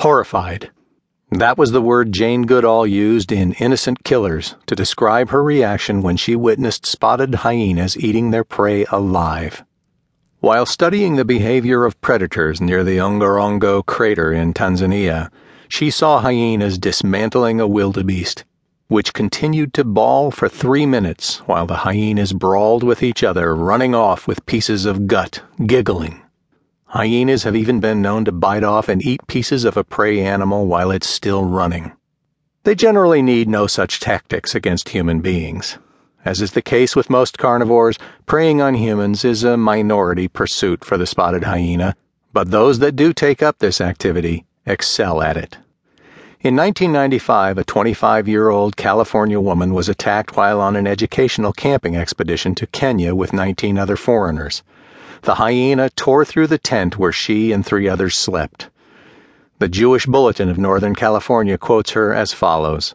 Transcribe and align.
Horrified. 0.00 0.70
That 1.30 1.58
was 1.58 1.72
the 1.72 1.82
word 1.82 2.10
Jane 2.10 2.46
Goodall 2.46 2.86
used 2.86 3.30
in 3.30 3.52
Innocent 3.52 4.02
Killers 4.02 4.54
to 4.64 4.74
describe 4.74 5.28
her 5.28 5.42
reaction 5.42 6.00
when 6.00 6.16
she 6.16 6.34
witnessed 6.34 6.86
spotted 6.86 7.34
hyenas 7.34 7.98
eating 7.98 8.30
their 8.30 8.42
prey 8.42 8.86
alive. 8.90 9.62
While 10.38 10.64
studying 10.64 11.16
the 11.16 11.26
behavior 11.26 11.84
of 11.84 12.00
predators 12.00 12.62
near 12.62 12.82
the 12.82 12.96
Ngorongoro 12.96 13.84
crater 13.84 14.32
in 14.32 14.54
Tanzania, 14.54 15.30
she 15.68 15.90
saw 15.90 16.20
hyenas 16.20 16.78
dismantling 16.78 17.60
a 17.60 17.68
wildebeest, 17.68 18.46
which 18.88 19.12
continued 19.12 19.74
to 19.74 19.84
bawl 19.84 20.30
for 20.30 20.48
three 20.48 20.86
minutes 20.86 21.40
while 21.40 21.66
the 21.66 21.84
hyenas 21.84 22.32
brawled 22.32 22.82
with 22.82 23.02
each 23.02 23.22
other, 23.22 23.54
running 23.54 23.94
off 23.94 24.26
with 24.26 24.46
pieces 24.46 24.86
of 24.86 25.06
gut, 25.06 25.42
giggling. 25.66 26.22
Hyenas 26.92 27.44
have 27.44 27.54
even 27.54 27.78
been 27.78 28.02
known 28.02 28.24
to 28.24 28.32
bite 28.32 28.64
off 28.64 28.88
and 28.88 29.00
eat 29.00 29.24
pieces 29.28 29.64
of 29.64 29.76
a 29.76 29.84
prey 29.84 30.18
animal 30.22 30.66
while 30.66 30.90
it's 30.90 31.08
still 31.08 31.44
running. 31.44 31.92
They 32.64 32.74
generally 32.74 33.22
need 33.22 33.48
no 33.48 33.68
such 33.68 34.00
tactics 34.00 34.56
against 34.56 34.88
human 34.88 35.20
beings. 35.20 35.78
As 36.24 36.42
is 36.42 36.50
the 36.50 36.60
case 36.60 36.96
with 36.96 37.08
most 37.08 37.38
carnivores, 37.38 37.96
preying 38.26 38.60
on 38.60 38.74
humans 38.74 39.24
is 39.24 39.44
a 39.44 39.56
minority 39.56 40.26
pursuit 40.26 40.84
for 40.84 40.98
the 40.98 41.06
spotted 41.06 41.44
hyena, 41.44 41.94
but 42.32 42.50
those 42.50 42.80
that 42.80 42.96
do 42.96 43.12
take 43.12 43.40
up 43.40 43.60
this 43.60 43.80
activity 43.80 44.44
excel 44.66 45.22
at 45.22 45.36
it. 45.36 45.58
In 46.40 46.56
1995, 46.56 47.58
a 47.58 47.64
25 47.64 48.26
year 48.26 48.48
old 48.48 48.76
California 48.76 49.38
woman 49.38 49.74
was 49.74 49.88
attacked 49.88 50.36
while 50.36 50.60
on 50.60 50.74
an 50.74 50.88
educational 50.88 51.52
camping 51.52 51.96
expedition 51.96 52.56
to 52.56 52.66
Kenya 52.66 53.14
with 53.14 53.32
19 53.32 53.78
other 53.78 53.96
foreigners 53.96 54.64
the 55.22 55.34
hyena 55.34 55.90
tore 55.90 56.24
through 56.24 56.46
the 56.46 56.58
tent 56.58 56.98
where 56.98 57.12
she 57.12 57.52
and 57.52 57.64
three 57.64 57.88
others 57.88 58.14
slept. 58.14 58.70
The 59.58 59.68
Jewish 59.68 60.06
Bulletin 60.06 60.48
of 60.48 60.56
Northern 60.56 60.94
California 60.94 61.58
quotes 61.58 61.90
her 61.90 62.14
as 62.14 62.32
follows 62.32 62.94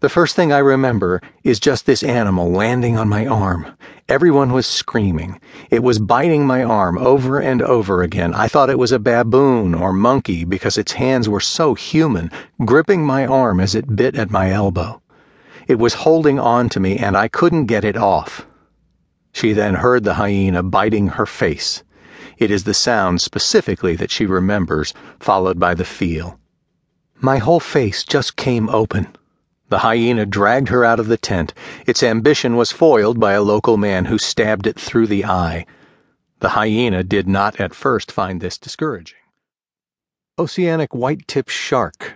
The 0.00 0.10
first 0.10 0.36
thing 0.36 0.52
I 0.52 0.58
remember 0.58 1.22
is 1.42 1.58
just 1.58 1.86
this 1.86 2.02
animal 2.02 2.50
landing 2.50 2.98
on 2.98 3.08
my 3.08 3.26
arm. 3.26 3.74
Everyone 4.06 4.52
was 4.52 4.66
screaming. 4.66 5.40
It 5.70 5.82
was 5.82 5.98
biting 5.98 6.46
my 6.46 6.62
arm 6.62 6.98
over 6.98 7.40
and 7.40 7.62
over 7.62 8.02
again. 8.02 8.34
I 8.34 8.46
thought 8.46 8.68
it 8.68 8.78
was 8.78 8.92
a 8.92 8.98
baboon 8.98 9.74
or 9.74 9.94
monkey 9.94 10.44
because 10.44 10.76
its 10.76 10.92
hands 10.92 11.30
were 11.30 11.40
so 11.40 11.72
human, 11.72 12.30
gripping 12.66 13.06
my 13.06 13.24
arm 13.24 13.60
as 13.60 13.74
it 13.74 13.96
bit 13.96 14.16
at 14.16 14.30
my 14.30 14.50
elbow. 14.50 15.00
It 15.66 15.78
was 15.78 15.94
holding 15.94 16.38
on 16.38 16.68
to 16.68 16.80
me 16.80 16.98
and 16.98 17.16
I 17.16 17.28
couldn't 17.28 17.64
get 17.64 17.86
it 17.86 17.96
off. 17.96 18.46
She 19.34 19.52
then 19.52 19.74
heard 19.74 20.04
the 20.04 20.14
hyena 20.14 20.62
biting 20.62 21.08
her 21.08 21.26
face. 21.26 21.82
It 22.38 22.52
is 22.52 22.62
the 22.62 22.72
sound 22.72 23.20
specifically 23.20 23.96
that 23.96 24.12
she 24.12 24.26
remembers, 24.26 24.94
followed 25.18 25.58
by 25.58 25.74
the 25.74 25.84
feel. 25.84 26.38
My 27.20 27.38
whole 27.38 27.58
face 27.58 28.04
just 28.04 28.36
came 28.36 28.68
open. 28.68 29.08
The 29.70 29.80
hyena 29.80 30.24
dragged 30.24 30.68
her 30.68 30.84
out 30.84 31.00
of 31.00 31.08
the 31.08 31.16
tent. 31.16 31.52
Its 31.84 32.04
ambition 32.04 32.54
was 32.54 32.70
foiled 32.70 33.18
by 33.18 33.32
a 33.32 33.42
local 33.42 33.76
man 33.76 34.04
who 34.04 34.18
stabbed 34.18 34.68
it 34.68 34.78
through 34.78 35.08
the 35.08 35.24
eye. 35.24 35.66
The 36.38 36.50
hyena 36.50 37.02
did 37.02 37.26
not 37.26 37.58
at 37.58 37.74
first 37.74 38.12
find 38.12 38.40
this 38.40 38.56
discouraging. 38.56 39.18
Oceanic 40.38 40.94
white 40.94 41.26
tip 41.26 41.48
shark. 41.48 42.14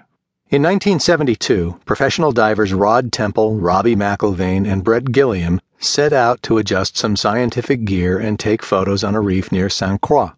In 0.51 0.63
1972, 0.63 1.81
professional 1.85 2.31
divers 2.31 2.73
Rod 2.73 3.11
Temple, 3.11 3.59
Robbie 3.59 3.97
McIlvaine, 3.97 4.71
and 4.71 4.85
Bret 4.85 5.11
Gilliam 5.11 5.61
set 5.79 6.13
out 6.13 6.43
to 6.43 6.59
adjust 6.59 6.97
some 6.97 7.17
scientific 7.17 7.85
gear 7.85 8.19
and 8.19 8.39
take 8.39 8.63
photos 8.63 9.05
on 9.05 9.15
a 9.15 9.21
reef 9.21 9.53
near 9.53 9.69
St. 9.69 10.01
Croix. 10.01 10.31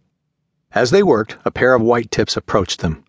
As 0.73 0.91
they 0.91 1.03
worked, 1.03 1.37
a 1.45 1.51
pair 1.51 1.75
of 1.75 1.83
white 1.83 2.11
tips 2.11 2.37
approached 2.37 2.81
them. 2.81 3.05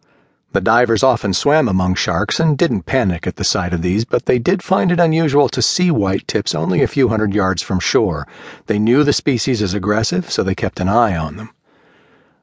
The 0.53 0.61
divers 0.61 1.03
often 1.03 1.33
swam 1.33 1.69
among 1.69 1.95
sharks 1.95 2.39
and 2.39 2.57
didn't 2.57 2.85
panic 2.85 3.25
at 3.25 3.37
the 3.37 3.43
sight 3.43 3.73
of 3.73 3.81
these, 3.81 4.03
but 4.03 4.25
they 4.25 4.37
did 4.37 4.61
find 4.61 4.91
it 4.91 4.99
unusual 4.99 5.47
to 5.49 5.61
see 5.61 5.91
white 5.91 6.27
tips 6.27 6.53
only 6.53 6.81
a 6.81 6.87
few 6.87 7.07
hundred 7.07 7.33
yards 7.33 7.61
from 7.61 7.79
shore. 7.79 8.27
They 8.65 8.79
knew 8.79 9.03
the 9.03 9.13
species 9.13 9.61
is 9.61 9.73
aggressive, 9.73 10.29
so 10.29 10.43
they 10.43 10.55
kept 10.55 10.81
an 10.81 10.89
eye 10.89 11.15
on 11.15 11.37
them. 11.37 11.51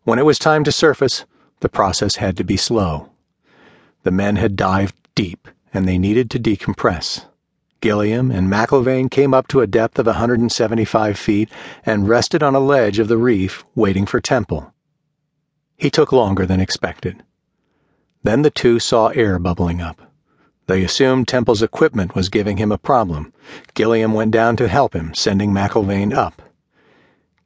When 0.05 0.19
it 0.19 0.25
was 0.25 0.39
time 0.39 0.65
to 0.65 0.73
surface, 0.73 1.27
the 1.61 1.69
process 1.69 2.17
had 2.17 2.37
to 2.39 2.45
be 2.45 2.57
slow. 2.57 3.11
The 4.05 4.11
men 4.11 4.37
had 4.37 4.57
dived 4.57 4.95
deep, 5.15 5.49
and 5.75 5.87
they 5.87 5.99
needed 5.99 6.31
to 6.31 6.39
decompress. 6.39 7.27
Gilliam 7.81 8.31
and 8.31 8.49
McIlvaine 8.49 9.11
came 9.11 9.33
up 9.33 9.47
to 9.49 9.61
a 9.61 9.67
depth 9.67 9.99
of 9.99 10.07
175 10.07 11.19
feet 11.19 11.49
and 11.87 12.09
rested 12.09 12.43
on 12.43 12.55
a 12.55 12.61
ledge 12.61 12.99
of 12.99 13.07
the 13.07 13.17
reef, 13.17 13.65
waiting 13.75 14.05
for 14.05 14.21
Temple. 14.21 14.75
He 15.77 15.91
took 15.91 16.11
longer 16.11 16.45
than 16.45 16.61
expected. 16.61 17.23
Then 18.25 18.43
the 18.43 18.51
two 18.51 18.81
saw 18.81 19.09
air 19.09 19.39
bubbling 19.39 19.81
up. 19.81 20.03
They 20.67 20.83
assumed 20.83 21.29
Temple's 21.29 21.63
equipment 21.63 22.17
was 22.17 22.29
giving 22.29 22.57
him 22.57 22.73
a 22.73 22.79
problem. 22.79 23.33
Gilliam 23.75 24.13
went 24.13 24.33
down 24.33 24.57
to 24.57 24.69
help 24.69 24.93
him, 24.93 25.15
sending 25.15 25.53
McIlvaine 25.53 26.13
up. 26.13 26.43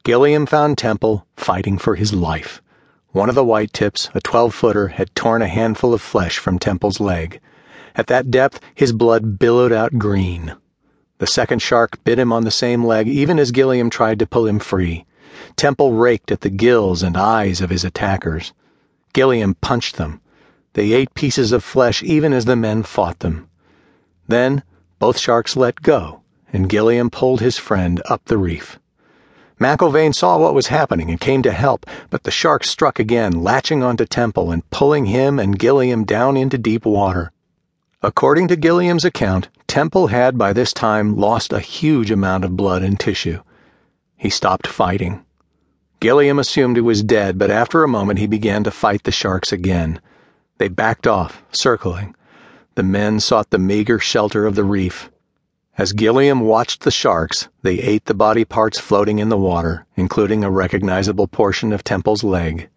Gilliam 0.03 0.47
found 0.47 0.77
Temple 0.77 1.27
fighting 1.37 1.77
for 1.77 1.95
his 1.95 2.11
life. 2.11 2.61
One 3.11 3.29
of 3.29 3.35
the 3.35 3.45
white 3.45 3.71
tips, 3.71 4.09
a 4.15 4.19
12 4.19 4.53
footer, 4.53 4.87
had 4.87 5.13
torn 5.13 5.43
a 5.43 5.47
handful 5.47 5.93
of 5.93 6.01
flesh 6.01 6.39
from 6.39 6.57
Temple's 6.57 6.99
leg. 6.99 7.39
At 7.95 8.07
that 8.07 8.31
depth, 8.31 8.59
his 8.73 8.91
blood 8.91 9.37
billowed 9.37 9.71
out 9.71 9.99
green. 9.99 10.55
The 11.19 11.27
second 11.27 11.61
shark 11.61 12.03
bit 12.03 12.19
him 12.19 12.33
on 12.33 12.43
the 12.43 12.51
same 12.51 12.85
leg 12.85 13.07
even 13.07 13.39
as 13.39 13.51
Gilliam 13.51 13.89
tried 13.89 14.19
to 14.19 14.25
pull 14.25 14.47
him 14.47 14.59
free. 14.59 15.05
Temple 15.55 15.93
raked 15.93 16.31
at 16.31 16.41
the 16.41 16.49
gills 16.49 17.03
and 17.03 17.17
eyes 17.17 17.61
of 17.61 17.69
his 17.69 17.83
attackers. 17.83 18.53
Gilliam 19.13 19.55
punched 19.55 19.97
them. 19.97 20.21
They 20.73 20.93
ate 20.93 21.13
pieces 21.13 21.51
of 21.51 21.63
flesh 21.63 22.01
even 22.01 22.33
as 22.33 22.45
the 22.45 22.55
men 22.55 22.83
fought 22.83 23.19
them. 23.19 23.47
Then 24.27 24.63
both 24.99 25.19
sharks 25.19 25.55
let 25.55 25.81
go, 25.81 26.21
and 26.51 26.69
Gilliam 26.69 27.09
pulled 27.09 27.41
his 27.41 27.57
friend 27.57 28.01
up 28.09 28.23
the 28.25 28.37
reef. 28.37 28.79
McIlvaine 29.59 30.15
saw 30.15 30.37
what 30.37 30.55
was 30.55 30.67
happening 30.67 31.09
and 31.09 31.19
came 31.19 31.43
to 31.43 31.51
help, 31.51 31.85
but 32.09 32.23
the 32.23 32.31
shark 32.31 32.63
struck 32.63 32.99
again, 32.99 33.43
latching 33.43 33.83
onto 33.83 34.05
Temple 34.05 34.49
and 34.49 34.67
pulling 34.69 35.07
him 35.07 35.39
and 35.39 35.59
Gilliam 35.59 36.05
down 36.05 36.37
into 36.37 36.57
deep 36.57 36.85
water. 36.85 37.32
According 38.05 38.49
to 38.49 38.57
Gilliam's 38.57 39.05
account, 39.05 39.47
Temple 39.65 40.07
had 40.07 40.37
by 40.37 40.51
this 40.51 40.73
time 40.73 41.15
lost 41.15 41.53
a 41.53 41.61
huge 41.61 42.11
amount 42.11 42.43
of 42.43 42.57
blood 42.57 42.83
and 42.83 42.99
tissue. 42.99 43.41
He 44.17 44.29
stopped 44.29 44.67
fighting. 44.67 45.23
Gilliam 46.01 46.37
assumed 46.37 46.75
he 46.75 46.81
was 46.81 47.01
dead, 47.01 47.39
but 47.39 47.49
after 47.49 47.81
a 47.81 47.87
moment 47.87 48.19
he 48.19 48.27
began 48.27 48.65
to 48.65 48.71
fight 48.71 49.03
the 49.03 49.11
sharks 49.13 49.53
again. 49.53 50.01
They 50.57 50.67
backed 50.67 51.07
off, 51.07 51.43
circling. 51.53 52.13
The 52.75 52.83
men 52.83 53.21
sought 53.21 53.51
the 53.51 53.57
meager 53.57 53.99
shelter 53.99 54.45
of 54.45 54.55
the 54.55 54.65
reef. 54.65 55.09
As 55.77 55.93
Gilliam 55.93 56.41
watched 56.41 56.81
the 56.81 56.91
sharks, 56.91 57.47
they 57.61 57.79
ate 57.79 58.03
the 58.03 58.13
body 58.13 58.43
parts 58.43 58.81
floating 58.81 59.19
in 59.19 59.29
the 59.29 59.37
water, 59.37 59.85
including 59.95 60.43
a 60.43 60.51
recognizable 60.51 61.27
portion 61.27 61.71
of 61.71 61.85
Temple's 61.85 62.21
leg. 62.21 62.67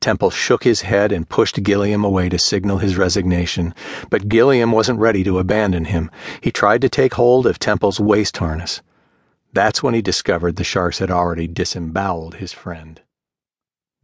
Temple 0.00 0.30
shook 0.30 0.64
his 0.64 0.82
head 0.82 1.10
and 1.10 1.28
pushed 1.28 1.62
Gilliam 1.62 2.04
away 2.04 2.28
to 2.28 2.38
signal 2.38 2.78
his 2.78 2.96
resignation, 2.96 3.74
but 4.10 4.28
Gilliam 4.28 4.70
wasn't 4.70 5.00
ready 5.00 5.24
to 5.24 5.38
abandon 5.38 5.86
him. 5.86 6.10
He 6.40 6.52
tried 6.52 6.80
to 6.82 6.88
take 6.88 7.14
hold 7.14 7.46
of 7.46 7.58
Temple's 7.58 7.98
waist 7.98 8.36
harness. 8.36 8.80
That's 9.52 9.82
when 9.82 9.94
he 9.94 10.02
discovered 10.02 10.56
the 10.56 10.64
sharks 10.64 10.98
had 10.98 11.10
already 11.10 11.48
disemboweled 11.48 12.36
his 12.36 12.52
friend. 12.52 13.00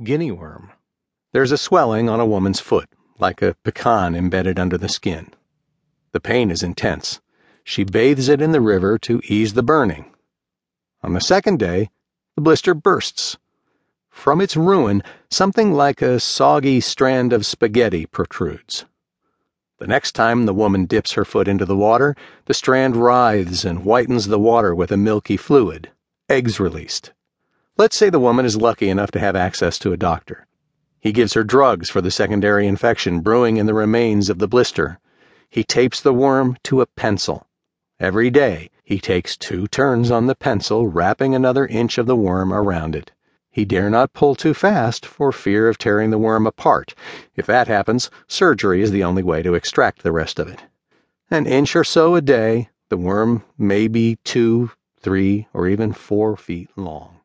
Guinea 0.03 0.32
worm. 0.32 0.72
There's 1.32 1.53
a 1.53 1.59
swelling 1.59 2.09
on 2.09 2.19
a 2.19 2.26
woman's 2.26 2.61
foot, 2.61 2.88
like 3.19 3.43
a 3.43 3.56
pecan 3.62 4.16
embedded 4.16 4.59
under 4.59 4.76
the 4.76 4.88
skin. 4.88 5.32
The 6.12 6.21
pain 6.21 6.50
is 6.50 6.62
intense. 6.62 7.21
She 7.62 7.84
bathes 7.84 8.28
it 8.28 8.43
in 8.43 8.53
the 8.53 8.61
river 8.61 8.99
to 8.99 9.21
ease 9.25 9.55
the 9.55 9.62
burning. 9.62 10.12
On 11.03 11.12
the 11.12 11.21
second 11.21 11.59
day, 11.59 11.91
the 12.34 12.43
blister 12.43 12.75
bursts. 12.75 13.37
From 14.14 14.41
its 14.41 14.56
ruin, 14.56 15.02
something 15.28 15.75
like 15.75 16.00
a 16.00 16.19
soggy 16.19 16.80
strand 16.80 17.34
of 17.34 17.44
spaghetti 17.44 18.06
protrudes. 18.06 18.87
The 19.78 19.87
next 19.87 20.12
time 20.12 20.46
the 20.46 20.55
woman 20.55 20.87
dips 20.87 21.12
her 21.12 21.26
foot 21.26 21.46
into 21.46 21.66
the 21.66 21.76
water, 21.76 22.16
the 22.46 22.55
strand 22.55 22.96
writhes 22.96 23.66
and 23.66 23.81
whitens 23.81 24.28
the 24.28 24.38
water 24.38 24.75
with 24.75 24.90
a 24.90 24.96
milky 24.96 25.37
fluid. 25.37 25.90
Eggs 26.31 26.58
released. 26.58 27.12
Let's 27.76 27.99
say 27.99 28.08
the 28.08 28.19
woman 28.19 28.46
is 28.46 28.56
lucky 28.56 28.88
enough 28.88 29.11
to 29.11 29.19
have 29.19 29.37
access 29.37 29.78
to 29.81 29.93
a 29.93 29.99
doctor. 29.99 30.46
He 31.00 31.12
gives 31.12 31.34
her 31.34 31.44
drugs 31.44 31.90
for 31.90 32.00
the 32.00 32.10
secondary 32.10 32.67
infection 32.67 33.20
brewing 33.20 33.58
in 33.58 33.67
the 33.67 33.75
remains 33.75 34.31
of 34.31 34.38
the 34.38 34.49
blister. 34.49 35.00
He 35.50 35.64
tapes 35.64 36.00
the 36.00 36.14
worm 36.14 36.56
to 36.62 36.81
a 36.81 36.87
pencil. 36.87 37.46
Every 38.00 38.31
day, 38.31 38.70
he 38.84 39.00
takes 39.00 39.37
two 39.37 39.67
turns 39.67 40.10
on 40.10 40.28
the 40.28 40.34
pencil, 40.34 40.87
wrapping 40.88 41.34
another 41.34 41.67
inch 41.67 41.99
of 41.99 42.06
the 42.06 42.17
worm 42.17 42.55
around 42.55 42.96
it. 42.96 43.10
He 43.55 43.65
dare 43.65 43.89
not 43.89 44.15
pull 44.15 44.35
too 44.35 44.53
fast 44.53 45.06
for 45.06 45.31
fear 45.31 45.69
of 45.69 45.79
tearing 45.79 46.11
the 46.11 46.19
worm 46.19 46.45
apart. 46.45 46.93
If 47.37 47.47
that 47.47 47.69
happens, 47.69 48.11
surgery 48.27 48.83
is 48.83 48.91
the 48.91 49.05
only 49.05 49.23
way 49.23 49.45
to 49.45 49.55
extract 49.55 50.03
the 50.03 50.11
rest 50.11 50.41
of 50.41 50.49
it. 50.49 50.65
An 51.31 51.47
inch 51.47 51.77
or 51.77 51.85
so 51.85 52.17
a 52.17 52.21
day, 52.21 52.71
the 52.89 52.97
worm 52.97 53.45
may 53.56 53.87
be 53.87 54.19
two, 54.25 54.73
three, 54.99 55.47
or 55.55 55.69
even 55.69 55.93
four 55.93 56.37
feet 56.37 56.69
long. 56.75 57.21